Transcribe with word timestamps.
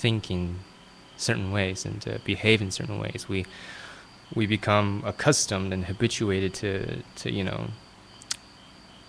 think 0.00 0.30
in 0.30 0.58
certain 1.16 1.52
ways 1.52 1.84
and 1.84 2.20
behave 2.24 2.62
in 2.62 2.70
certain 2.70 2.98
ways. 2.98 3.26
We 3.28 3.44
we 4.34 4.46
become 4.46 5.02
accustomed 5.04 5.72
and 5.72 5.84
habituated 5.84 6.54
to 6.54 7.02
to 7.16 7.30
you 7.30 7.44
know 7.44 7.68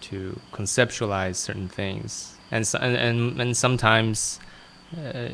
to 0.01 0.39
conceptualize 0.51 1.35
certain 1.35 1.69
things, 1.69 2.35
and 2.51 2.65
so, 2.67 2.79
and, 2.79 2.95
and 2.97 3.41
and 3.41 3.57
sometimes 3.57 4.39
uh, 4.97 5.29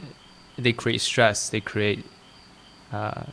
they 0.57 0.73
create 0.73 1.01
stress. 1.01 1.49
They 1.49 1.61
create 1.61 2.05
uh, 2.91 3.23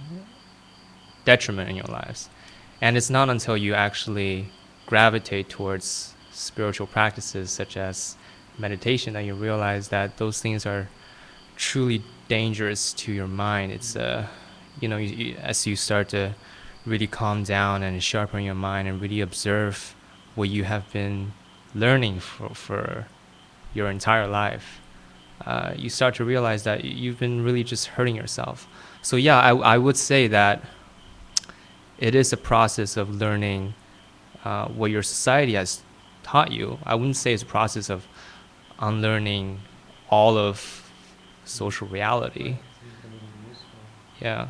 detriment 1.24 1.70
in 1.70 1.76
your 1.76 1.90
lives, 2.00 2.30
and 2.80 2.96
it's 2.96 3.10
not 3.10 3.28
until 3.28 3.56
you 3.56 3.74
actually 3.74 4.48
gravitate 4.86 5.48
towards 5.48 6.14
spiritual 6.30 6.86
practices 6.86 7.50
such 7.50 7.76
as 7.76 8.16
meditation 8.58 9.14
that 9.14 9.24
you 9.24 9.34
realize 9.34 9.88
that 9.88 10.16
those 10.18 10.40
things 10.40 10.66
are 10.66 10.88
truly 11.56 12.02
dangerous 12.28 12.92
to 12.94 13.12
your 13.12 13.28
mind. 13.28 13.72
It's 13.72 13.96
uh, 13.96 14.26
you 14.80 14.88
know, 14.88 14.96
you, 14.96 15.14
you, 15.14 15.36
as 15.36 15.66
you 15.66 15.76
start 15.76 16.08
to 16.10 16.34
really 16.86 17.06
calm 17.06 17.44
down 17.44 17.82
and 17.82 18.02
sharpen 18.02 18.42
your 18.42 18.54
mind 18.54 18.88
and 18.88 19.00
really 19.00 19.20
observe 19.20 19.94
what 20.34 20.48
you 20.48 20.64
have 20.64 20.90
been 20.92 21.32
learning 21.74 22.20
for, 22.20 22.54
for 22.54 23.06
your 23.72 23.90
entire 23.90 24.26
life, 24.26 24.80
uh, 25.46 25.72
you 25.76 25.88
start 25.88 26.14
to 26.16 26.24
realize 26.24 26.64
that 26.64 26.84
you've 26.84 27.18
been 27.18 27.42
really 27.42 27.64
just 27.64 27.86
hurting 27.86 28.16
yourself. 28.16 28.68
So 29.02 29.16
yeah, 29.16 29.40
I, 29.40 29.54
I 29.54 29.78
would 29.78 29.96
say 29.96 30.28
that 30.28 30.62
it 31.98 32.14
is 32.14 32.32
a 32.32 32.36
process 32.36 32.96
of 32.96 33.14
learning 33.14 33.74
uh, 34.44 34.68
what 34.68 34.90
your 34.90 35.02
society 35.02 35.54
has 35.54 35.82
taught 36.22 36.52
you. 36.52 36.78
I 36.84 36.94
wouldn't 36.94 37.16
say 37.16 37.32
it's 37.32 37.42
a 37.42 37.46
process 37.46 37.88
of 37.90 38.06
unlearning 38.78 39.60
all 40.10 40.36
of 40.36 40.83
social 41.44 41.86
reality. 41.88 42.56
Yeah. 44.20 44.48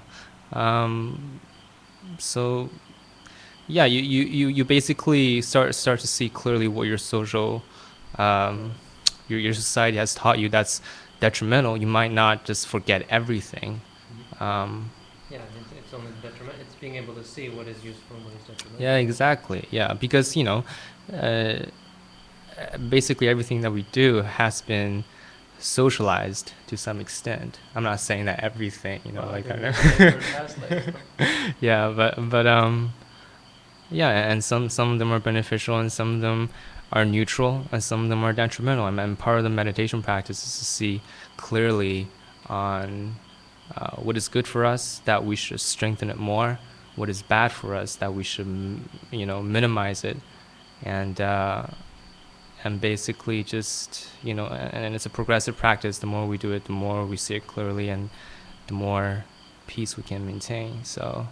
Um, 0.52 1.40
so 2.18 2.70
yeah, 3.66 3.84
you, 3.84 4.00
you, 4.00 4.24
you, 4.24 4.48
you 4.48 4.64
basically 4.64 5.40
start 5.42 5.74
start 5.74 6.00
to 6.00 6.06
see 6.06 6.28
clearly 6.28 6.68
what 6.68 6.86
your 6.86 6.98
social 6.98 7.62
um, 8.18 8.72
your, 9.28 9.38
your 9.40 9.54
society 9.54 9.96
has 9.96 10.14
taught 10.14 10.38
you 10.38 10.48
that's 10.48 10.80
detrimental. 11.20 11.76
You 11.76 11.86
might 11.86 12.12
not 12.12 12.44
just 12.44 12.66
forget 12.66 13.06
everything. 13.08 13.80
Um, 14.40 14.90
yeah, 15.30 15.38
it's, 15.58 15.72
it's 15.72 15.94
only 15.94 16.10
detriment. 16.22 16.58
It's 16.60 16.74
being 16.74 16.96
able 16.96 17.14
to 17.14 17.24
see 17.24 17.48
what 17.48 17.66
is 17.66 17.82
useful 17.84 18.16
and 18.16 18.24
what 18.26 18.34
is 18.34 18.42
detrimental. 18.42 18.82
Yeah, 18.82 18.96
exactly. 18.96 19.66
Yeah, 19.70 19.94
because 19.94 20.36
you 20.36 20.44
know, 20.44 20.64
uh, 21.12 21.60
basically 22.88 23.28
everything 23.28 23.62
that 23.62 23.72
we 23.72 23.82
do 23.92 24.22
has 24.22 24.60
been 24.62 25.04
socialized 25.64 26.52
to 26.66 26.76
some 26.76 27.00
extent. 27.00 27.58
I'm 27.74 27.82
not 27.82 28.00
saying 28.00 28.26
that 28.26 28.40
everything, 28.40 29.00
you 29.04 29.12
know, 29.12 29.22
Well, 29.22 29.30
like 29.32 29.46
I 29.46 29.48
kind 29.48 29.74
think 29.74 30.14
of. 30.16 30.22
that's 30.32 30.54
what 30.58 30.70
it 30.72 30.82
translates 30.82 31.56
yeah, 31.60 31.92
but 31.96 32.14
but 32.30 32.46
um, 32.46 32.92
yeah, 33.90 34.10
and 34.10 34.42
some 34.44 34.68
some 34.68 34.92
of 34.92 34.98
them 34.98 35.10
are 35.12 35.18
beneficial 35.20 35.78
and 35.78 35.90
some 35.90 36.16
of 36.16 36.20
them 36.20 36.50
are 36.92 37.04
neutral 37.04 37.64
and 37.72 37.82
some 37.82 38.04
of 38.04 38.08
them 38.08 38.22
are 38.22 38.32
detrimental. 38.32 38.86
And, 38.86 39.00
and 39.00 39.18
part 39.18 39.38
of 39.38 39.44
the 39.44 39.50
meditation 39.50 40.02
practice 40.02 40.46
is 40.46 40.58
to 40.58 40.64
see 40.64 41.00
clearly 41.36 42.08
on 42.46 43.16
uh, 43.76 43.96
what 43.96 44.16
is 44.16 44.28
good 44.28 44.46
for 44.46 44.64
us 44.64 45.00
that 45.06 45.24
we 45.24 45.34
should 45.36 45.60
strengthen 45.60 46.10
it 46.10 46.18
more, 46.18 46.58
what 46.96 47.08
is 47.08 47.22
bad 47.22 47.50
for 47.52 47.74
us 47.74 47.96
that 47.96 48.12
we 48.14 48.22
should 48.22 48.80
you 49.10 49.24
know 49.26 49.42
minimize 49.42 50.04
it, 50.04 50.18
and 50.82 51.20
uh, 51.20 51.66
and 52.64 52.80
basically 52.80 53.44
just 53.44 54.08
you 54.22 54.32
know 54.34 54.46
and, 54.46 54.84
and 54.86 54.94
it's 54.94 55.06
a 55.06 55.10
progressive 55.10 55.56
practice. 55.56 55.98
The 55.98 56.06
more 56.06 56.26
we 56.26 56.38
do 56.38 56.52
it, 56.52 56.64
the 56.64 56.72
more 56.72 57.04
we 57.06 57.16
see 57.16 57.36
it 57.36 57.46
clearly, 57.46 57.88
and 57.90 58.10
the 58.66 58.74
more 58.74 59.24
peace 59.66 59.96
we 59.96 60.02
can 60.02 60.26
maintain. 60.26 60.84
So 60.84 61.28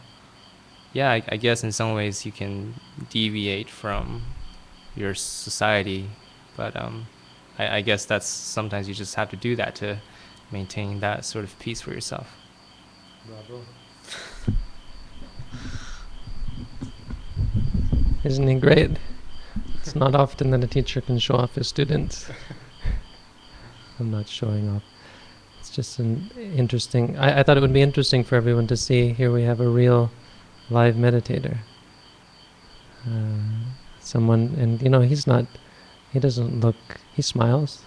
yeah, 0.92 1.10
I, 1.10 1.22
I 1.28 1.36
guess 1.38 1.64
in 1.64 1.72
some 1.72 1.94
ways 1.94 2.26
you 2.26 2.32
can 2.32 2.74
deviate 3.10 3.70
from 3.70 4.22
your 4.94 5.14
society, 5.14 6.10
but 6.56 6.76
um, 6.76 7.06
I, 7.58 7.76
I 7.76 7.80
guess 7.80 8.04
that's 8.04 8.26
sometimes 8.26 8.88
you 8.88 8.94
just 8.94 9.14
have 9.14 9.30
to 9.30 9.36
do 9.36 9.56
that 9.56 9.74
to 9.76 9.98
maintain 10.50 11.00
that 11.00 11.24
sort 11.24 11.44
of 11.44 11.58
peace 11.58 11.80
for 11.80 11.92
yourself. 11.92 12.36
Bravo. 13.26 13.62
Isn't 18.24 18.46
he 18.46 18.54
great? 18.54 18.90
It's 19.92 20.00
not 20.00 20.14
often 20.14 20.52
that 20.52 20.64
a 20.64 20.66
teacher 20.66 21.02
can 21.02 21.18
show 21.18 21.34
off 21.34 21.54
his 21.54 21.68
students. 21.68 22.30
I'm 24.00 24.10
not 24.10 24.26
showing 24.26 24.66
off. 24.70 24.82
It's 25.60 25.68
just 25.68 25.98
an 25.98 26.30
interesting. 26.38 27.18
I, 27.18 27.40
I 27.40 27.42
thought 27.42 27.58
it 27.58 27.60
would 27.60 27.74
be 27.74 27.82
interesting 27.82 28.24
for 28.24 28.36
everyone 28.36 28.66
to 28.68 28.76
see. 28.78 29.12
Here 29.12 29.30
we 29.30 29.42
have 29.42 29.60
a 29.60 29.68
real 29.68 30.10
live 30.70 30.94
meditator. 30.94 31.58
Uh, 33.06 33.68
someone, 34.00 34.54
and 34.56 34.80
you 34.80 34.88
know, 34.88 35.02
he's 35.02 35.26
not. 35.26 35.44
He 36.10 36.18
doesn't 36.18 36.62
look. 36.62 36.76
He 37.12 37.20
smiles. 37.20 37.82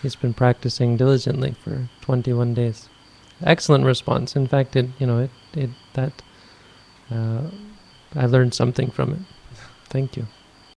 He's 0.00 0.16
been 0.16 0.32
practicing 0.32 0.96
diligently 0.96 1.54
for 1.62 1.90
21 2.00 2.54
days. 2.54 2.88
Excellent 3.42 3.84
response. 3.84 4.34
In 4.34 4.46
fact, 4.46 4.76
it 4.76 4.88
you 4.98 5.06
know 5.06 5.18
it 5.18 5.30
it 5.52 5.70
that. 5.92 6.22
Uh, 7.10 7.50
I 8.14 8.24
learned 8.24 8.54
something 8.54 8.90
from 8.90 9.12
it. 9.12 9.41
Thank 9.92 10.16
you. 10.16 10.41